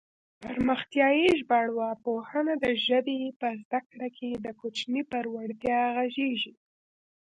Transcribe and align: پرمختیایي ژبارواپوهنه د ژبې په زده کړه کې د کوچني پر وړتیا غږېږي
پرمختیایي 0.43 1.27
ژبارواپوهنه 1.39 2.53
د 2.63 2.65
ژبې 2.85 3.19
په 3.39 3.47
زده 3.61 3.79
کړه 3.89 4.07
کې 4.17 4.29
د 4.45 4.47
کوچني 4.59 5.01
پر 5.11 5.25
وړتیا 5.33 5.81
غږېږي 5.95 6.53